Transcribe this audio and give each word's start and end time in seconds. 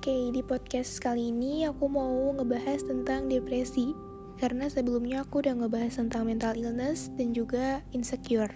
Oke, 0.00 0.32
di 0.32 0.40
podcast 0.40 0.96
kali 0.96 1.28
ini 1.28 1.68
aku 1.68 1.84
mau 1.84 2.32
ngebahas 2.32 2.88
tentang 2.88 3.28
depresi 3.28 3.92
Karena 4.40 4.64
sebelumnya 4.64 5.20
aku 5.28 5.44
udah 5.44 5.52
ngebahas 5.52 6.00
tentang 6.00 6.24
mental 6.24 6.56
illness 6.56 7.12
dan 7.20 7.36
juga 7.36 7.84
insecure 7.92 8.48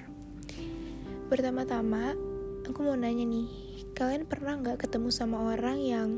Pertama-tama, 1.28 2.16
aku 2.64 2.80
mau 2.80 2.96
nanya 2.96 3.28
nih 3.28 3.44
Kalian 3.92 4.24
pernah 4.24 4.56
nggak 4.56 4.88
ketemu 4.88 5.12
sama 5.12 5.52
orang 5.52 5.84
yang 5.84 6.16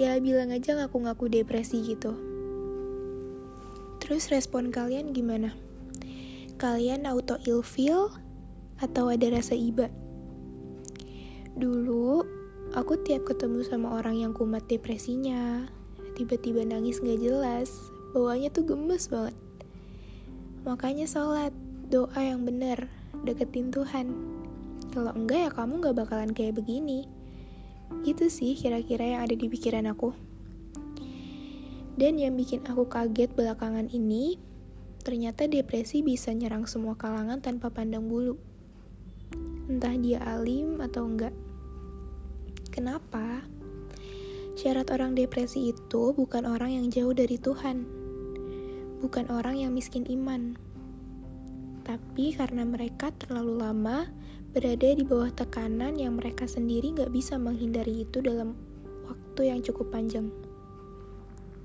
ya 0.00 0.16
bilang 0.16 0.48
aja 0.48 0.80
ngaku-ngaku 0.80 1.28
depresi 1.28 1.84
gitu 1.84 2.16
Terus 4.00 4.32
respon 4.32 4.72
kalian 4.72 5.12
gimana? 5.12 5.52
Kalian 6.56 7.04
auto 7.04 7.36
ilfeel 7.44 8.16
atau 8.80 9.12
ada 9.12 9.28
rasa 9.28 9.52
iba? 9.52 9.92
Dulu, 11.52 12.37
Aku 12.76 13.00
tiap 13.00 13.24
ketemu 13.24 13.64
sama 13.64 13.96
orang 13.96 14.20
yang 14.20 14.36
kumat 14.36 14.68
depresinya, 14.68 15.64
tiba-tiba 16.12 16.68
nangis 16.68 17.00
gak 17.00 17.16
jelas, 17.16 17.72
bawahnya 18.12 18.52
tuh 18.52 18.68
gemes 18.68 19.08
banget. 19.08 19.32
Makanya 20.68 21.08
sholat, 21.08 21.56
doa 21.88 22.20
yang 22.20 22.44
benar, 22.44 22.92
deketin 23.24 23.72
Tuhan. 23.72 24.12
Kalau 24.92 25.16
enggak 25.16 25.48
ya 25.48 25.50
kamu 25.56 25.80
gak 25.80 25.96
bakalan 25.96 26.36
kayak 26.36 26.60
begini. 26.60 27.08
Gitu 28.04 28.28
sih 28.28 28.52
kira-kira 28.52 29.16
yang 29.16 29.20
ada 29.24 29.32
di 29.32 29.48
pikiran 29.48 29.88
aku. 29.88 30.12
Dan 31.96 32.20
yang 32.20 32.36
bikin 32.36 32.68
aku 32.68 32.84
kaget 32.84 33.32
belakangan 33.32 33.88
ini, 33.88 34.36
ternyata 35.00 35.48
depresi 35.48 36.04
bisa 36.04 36.36
nyerang 36.36 36.68
semua 36.68 37.00
kalangan 37.00 37.40
tanpa 37.40 37.72
pandang 37.72 38.12
bulu. 38.12 38.36
Entah 39.72 39.96
dia 39.96 40.20
alim 40.20 40.84
atau 40.84 41.08
enggak. 41.08 41.32
Kenapa? 42.78 43.42
Syarat 44.54 44.86
orang 44.94 45.18
depresi 45.18 45.74
itu 45.74 46.14
bukan 46.14 46.46
orang 46.46 46.78
yang 46.78 46.86
jauh 46.94 47.10
dari 47.10 47.34
Tuhan, 47.34 47.82
bukan 49.02 49.34
orang 49.34 49.58
yang 49.58 49.74
miskin 49.74 50.06
iman, 50.06 50.54
tapi 51.82 52.38
karena 52.38 52.62
mereka 52.62 53.10
terlalu 53.18 53.58
lama 53.58 54.06
berada 54.54 54.94
di 54.94 55.02
bawah 55.02 55.26
tekanan 55.34 55.98
yang 55.98 56.22
mereka 56.22 56.46
sendiri 56.46 56.94
gak 56.94 57.10
bisa 57.10 57.34
menghindari 57.34 58.06
itu 58.06 58.22
dalam 58.22 58.54
waktu 59.10 59.50
yang 59.50 59.58
cukup 59.58 59.90
panjang. 59.90 60.30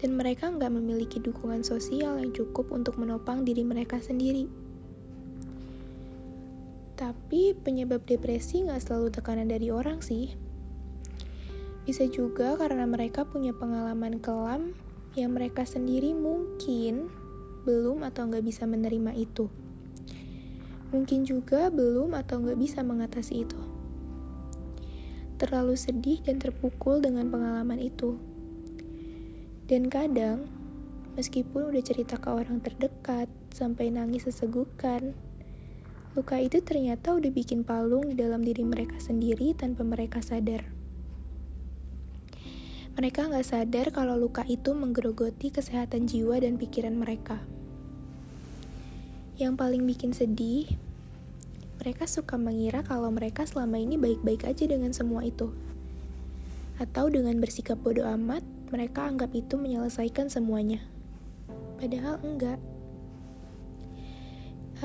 Dan 0.02 0.18
mereka 0.18 0.50
nggak 0.50 0.74
memiliki 0.74 1.22
dukungan 1.22 1.62
sosial 1.62 2.18
yang 2.18 2.34
cukup 2.34 2.74
untuk 2.74 2.98
menopang 2.98 3.46
diri 3.46 3.62
mereka 3.62 4.02
sendiri. 4.02 4.50
Tapi 6.98 7.54
penyebab 7.54 8.02
depresi 8.02 8.66
nggak 8.66 8.82
selalu 8.82 9.14
tekanan 9.14 9.54
dari 9.54 9.70
orang 9.70 10.02
sih 10.02 10.53
bisa 11.84 12.08
juga 12.08 12.56
karena 12.56 12.88
mereka 12.88 13.28
punya 13.28 13.52
pengalaman 13.52 14.24
kelam 14.24 14.72
yang 15.14 15.36
mereka 15.36 15.68
sendiri 15.68 16.16
mungkin 16.16 17.12
belum 17.64 18.08
atau 18.08 18.28
nggak 18.28 18.44
bisa 18.44 18.64
menerima 18.64 19.12
itu. 19.16 19.52
Mungkin 20.96 21.26
juga 21.26 21.74
belum 21.74 22.14
atau 22.14 22.40
nggak 22.40 22.60
bisa 22.60 22.86
mengatasi 22.86 23.44
itu. 23.44 23.60
Terlalu 25.42 25.76
sedih 25.76 26.22
dan 26.24 26.40
terpukul 26.40 27.02
dengan 27.02 27.28
pengalaman 27.28 27.82
itu. 27.82 28.16
Dan 29.66 29.90
kadang, 29.90 30.46
meskipun 31.18 31.74
udah 31.74 31.84
cerita 31.84 32.22
ke 32.22 32.30
orang 32.30 32.62
terdekat, 32.62 33.28
sampai 33.54 33.94
nangis 33.94 34.26
sesegukan, 34.26 35.14
luka 36.18 36.38
itu 36.42 36.62
ternyata 36.62 37.14
udah 37.14 37.32
bikin 37.34 37.66
palung 37.66 38.10
di 38.10 38.16
dalam 38.18 38.42
diri 38.42 38.66
mereka 38.66 38.98
sendiri 39.02 39.54
tanpa 39.58 39.86
mereka 39.86 40.22
sadar. 40.22 40.73
Mereka 42.94 43.26
nggak 43.26 43.48
sadar 43.50 43.90
kalau 43.90 44.14
luka 44.14 44.46
itu 44.46 44.70
menggerogoti 44.78 45.50
kesehatan 45.50 46.06
jiwa 46.06 46.38
dan 46.38 46.62
pikiran 46.62 46.94
mereka. 46.94 47.42
Yang 49.34 49.54
paling 49.58 49.82
bikin 49.90 50.14
sedih, 50.14 50.70
mereka 51.82 52.06
suka 52.06 52.38
mengira 52.38 52.86
kalau 52.86 53.10
mereka 53.10 53.50
selama 53.50 53.82
ini 53.82 53.98
baik-baik 53.98 54.46
aja 54.46 54.70
dengan 54.70 54.94
semua 54.94 55.26
itu. 55.26 55.50
Atau 56.78 57.10
dengan 57.10 57.42
bersikap 57.42 57.82
bodoh 57.82 58.06
amat, 58.14 58.46
mereka 58.70 59.10
anggap 59.10 59.34
itu 59.34 59.58
menyelesaikan 59.58 60.30
semuanya. 60.30 60.86
Padahal 61.82 62.22
enggak. 62.22 62.62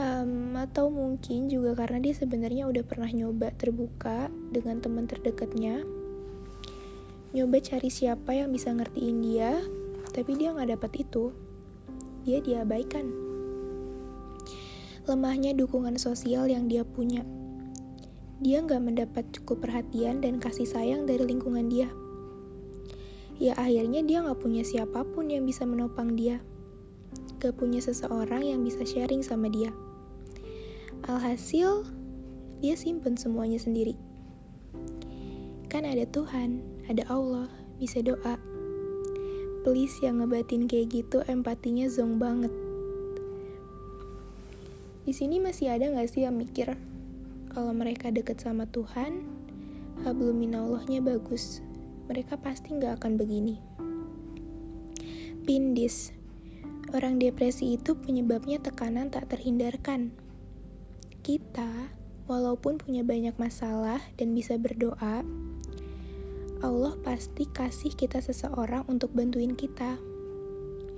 Um, 0.01 0.57
atau 0.57 0.89
mungkin 0.89 1.53
juga 1.53 1.77
karena 1.77 2.01
dia 2.01 2.17
sebenarnya 2.17 2.65
udah 2.73 2.89
pernah 2.89 3.13
nyoba 3.13 3.53
terbuka 3.53 4.33
dengan 4.49 4.81
teman 4.81 5.05
terdekatnya, 5.05 5.85
nyoba 7.37 7.61
cari 7.61 7.93
siapa 7.93 8.33
yang 8.33 8.49
bisa 8.49 8.73
ngertiin 8.73 9.21
dia, 9.21 9.61
tapi 10.17 10.33
dia 10.41 10.57
nggak 10.57 10.81
dapat 10.81 10.93
itu. 11.05 11.33
Dia 12.25 12.41
diabaikan. 12.41 13.09
Lemahnya 15.05 15.53
dukungan 15.57 15.97
sosial 16.01 16.49
yang 16.49 16.69
dia 16.69 16.85
punya. 16.85 17.25
Dia 18.41 18.65
nggak 18.65 18.81
mendapat 18.81 19.25
cukup 19.35 19.69
perhatian 19.69 20.25
dan 20.25 20.41
kasih 20.41 20.69
sayang 20.69 21.05
dari 21.05 21.25
lingkungan 21.25 21.69
dia. 21.69 21.89
Ya 23.39 23.55
akhirnya 23.55 24.01
dia 24.03 24.25
nggak 24.25 24.41
punya 24.41 24.65
siapa 24.65 25.05
pun 25.05 25.29
yang 25.29 25.45
bisa 25.45 25.69
menopang 25.69 26.17
dia. 26.17 26.41
Gak 27.39 27.55
punya 27.55 27.79
seseorang 27.79 28.43
yang 28.43 28.67
bisa 28.67 28.83
sharing 28.83 29.23
sama 29.23 29.47
dia. 29.47 29.71
Alhasil, 31.07 31.87
dia 32.59 32.75
simpen 32.75 33.15
semuanya 33.15 33.63
sendiri. 33.63 33.95
Kan 35.71 35.87
ada 35.87 36.03
Tuhan 36.11 36.78
ada 36.89 37.05
Allah, 37.13 37.53
bisa 37.77 38.01
doa. 38.01 38.41
Please 39.63 40.01
yang 40.01 40.25
ngebatin 40.25 40.65
kayak 40.65 40.89
gitu 40.91 41.21
empatinya 41.29 41.85
zong 41.93 42.17
banget. 42.17 42.51
Di 45.05 45.13
sini 45.13 45.41
masih 45.41 45.73
ada 45.73 45.89
gak 45.93 46.09
sih 46.09 46.25
yang 46.25 46.37
mikir 46.37 46.77
kalau 47.53 47.73
mereka 47.73 48.13
deket 48.13 48.41
sama 48.41 48.69
Tuhan, 48.69 49.25
habluminallahnya 50.05 51.01
bagus. 51.01 51.65
Mereka 52.09 52.41
pasti 52.41 52.77
gak 52.77 53.01
akan 53.03 53.17
begini. 53.17 53.57
Pindis, 55.49 56.13
orang 56.93 57.17
depresi 57.17 57.81
itu 57.81 57.97
penyebabnya 57.97 58.61
tekanan 58.61 59.09
tak 59.09 59.33
terhindarkan. 59.33 60.13
Kita, 61.25 61.93
walaupun 62.29 62.77
punya 62.77 63.01
banyak 63.01 63.37
masalah 63.41 64.01
dan 64.21 64.37
bisa 64.37 64.61
berdoa, 64.61 65.25
Allah 66.59 66.99
pasti 67.07 67.47
kasih 67.47 67.95
kita 67.95 68.19
seseorang 68.19 68.83
untuk 68.91 69.15
bantuin 69.15 69.55
kita, 69.55 69.95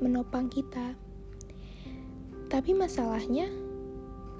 menopang 0.00 0.48
kita. 0.48 0.96
Tapi 2.48 2.72
masalahnya, 2.72 3.52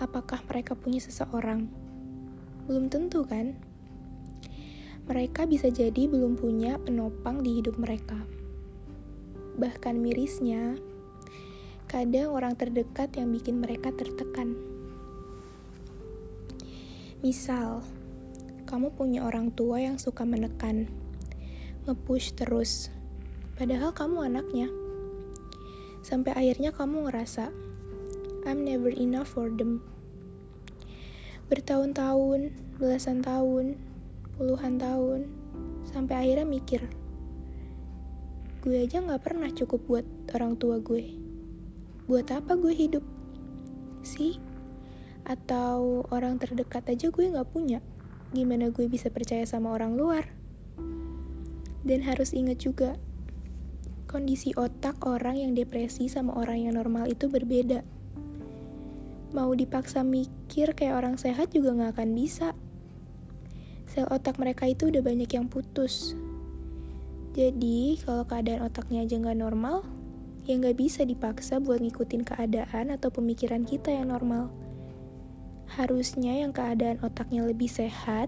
apakah 0.01 0.41
mereka 0.49 0.73
punya 0.73 0.97
seseorang? 0.97 1.69
Belum 2.65 2.89
tentu 2.89 3.29
kan? 3.29 3.53
Mereka 5.13 5.45
bisa 5.45 5.69
jadi 5.69 6.09
belum 6.09 6.41
punya 6.41 6.81
penopang 6.81 7.45
di 7.45 7.61
hidup 7.61 7.77
mereka. 7.77 8.17
Bahkan 9.61 10.01
mirisnya, 10.01 10.81
kadang 11.85 12.33
orang 12.33 12.57
terdekat 12.57 13.13
yang 13.21 13.29
bikin 13.29 13.61
mereka 13.61 13.93
tertekan. 13.93 14.57
Misal, 17.21 17.85
kamu 18.65 18.97
punya 18.97 19.21
orang 19.29 19.53
tua 19.53 19.85
yang 19.85 20.01
suka 20.01 20.25
menekan 20.25 20.89
nge-push 21.89 22.37
terus. 22.37 22.93
Padahal 23.57 23.93
kamu 23.93 24.29
anaknya. 24.29 24.69
Sampai 26.01 26.33
akhirnya 26.33 26.73
kamu 26.73 27.09
ngerasa, 27.09 27.53
I'm 28.49 28.65
never 28.65 28.89
enough 28.89 29.37
for 29.37 29.53
them. 29.53 29.85
Bertahun-tahun, 31.53 32.57
belasan 32.81 33.21
tahun, 33.21 33.77
puluhan 34.41 34.81
tahun, 34.81 35.29
sampai 35.85 36.15
akhirnya 36.25 36.49
mikir, 36.49 36.81
gue 38.65 38.77
aja 38.81 39.05
gak 39.05 39.21
pernah 39.21 39.53
cukup 39.53 39.81
buat 39.85 40.07
orang 40.33 40.57
tua 40.57 40.81
gue. 40.81 41.17
Buat 42.09 42.33
apa 42.33 42.57
gue 42.57 42.73
hidup? 42.73 43.05
Sih? 44.01 44.41
Atau 45.29 46.09
orang 46.09 46.41
terdekat 46.41 46.89
aja 46.89 47.13
gue 47.13 47.29
gak 47.29 47.53
punya. 47.53 47.85
Gimana 48.33 48.73
gue 48.73 48.89
bisa 48.89 49.13
percaya 49.13 49.45
sama 49.45 49.77
orang 49.77 50.01
luar? 50.01 50.40
Dan 51.81 52.05
harus 52.05 52.37
ingat 52.37 52.61
juga, 52.61 53.01
kondisi 54.11 54.53
otak 54.59 55.01
orang 55.07 55.39
yang 55.39 55.53
depresi 55.55 56.11
sama 56.11 56.37
orang 56.37 56.67
yang 56.67 56.75
normal 56.77 57.07
itu 57.07 57.31
berbeda. 57.31 57.87
Mau 59.31 59.55
dipaksa 59.55 60.03
mikir 60.03 60.75
kayak 60.75 60.99
orang 60.99 61.15
sehat 61.15 61.55
juga 61.55 61.73
gak 61.79 61.97
akan 61.97 62.11
bisa. 62.19 62.53
Sel 63.87 64.07
otak 64.11 64.43
mereka 64.43 64.67
itu 64.67 64.91
udah 64.91 65.03
banyak 65.03 65.31
yang 65.31 65.47
putus. 65.47 66.19
Jadi, 67.31 68.03
kalau 68.03 68.27
keadaan 68.27 68.67
otaknya 68.67 69.07
aja 69.07 69.15
gak 69.23 69.39
normal, 69.39 69.87
ya 70.51 70.59
gak 70.59 70.75
bisa 70.75 71.07
dipaksa 71.07 71.63
buat 71.63 71.79
ngikutin 71.79 72.27
keadaan 72.27 72.91
atau 72.91 73.15
pemikiran 73.15 73.63
kita 73.63 73.95
yang 73.95 74.11
normal. 74.11 74.51
Harusnya 75.71 76.35
yang 76.35 76.51
keadaan 76.51 76.99
otaknya 76.99 77.47
lebih 77.47 77.71
sehat, 77.71 78.27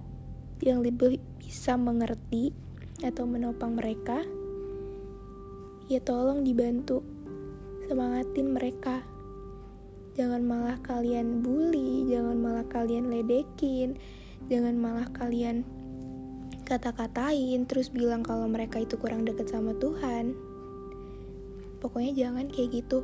yang 0.63 0.87
lebih 0.87 1.19
bisa 1.43 1.75
mengerti, 1.75 2.55
atau 3.03 3.27
menopang 3.27 3.75
mereka, 3.75 4.23
ya 5.91 5.99
tolong 6.01 6.47
dibantu, 6.47 7.03
semangatin 7.87 8.55
mereka. 8.55 9.03
Jangan 10.13 10.45
malah 10.45 10.79
kalian 10.81 11.43
bully, 11.43 12.07
jangan 12.09 12.37
malah 12.39 12.67
kalian 12.69 13.11
ledekin, 13.11 13.99
jangan 14.49 14.77
malah 14.77 15.09
kalian 15.13 15.65
kata-katain 16.63 17.69
terus 17.69 17.93
bilang 17.93 18.25
kalau 18.25 18.49
mereka 18.49 18.81
itu 18.81 18.97
kurang 18.97 19.29
deket 19.29 19.51
sama 19.53 19.77
Tuhan. 19.77 20.33
Pokoknya 21.83 22.13
jangan 22.15 22.49
kayak 22.49 22.81
gitu. 22.81 23.03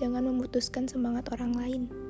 Jangan 0.00 0.24
memutuskan 0.30 0.88
semangat 0.88 1.28
orang 1.34 1.52
lain. 1.52 2.01